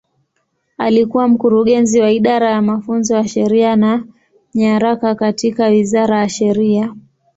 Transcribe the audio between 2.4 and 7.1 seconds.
ya Mafunzo ya Sheria na Nyaraka katika Wizara ya Sheria.